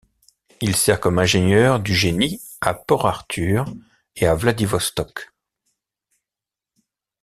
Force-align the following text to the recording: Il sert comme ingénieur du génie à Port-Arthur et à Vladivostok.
Il 0.61 0.75
sert 0.75 0.99
comme 0.99 1.19
ingénieur 1.19 1.79
du 1.79 1.93
génie 1.93 2.41
à 2.59 2.73
Port-Arthur 2.73 3.65
et 4.15 4.25
à 4.25 4.33
Vladivostok. 4.33 5.29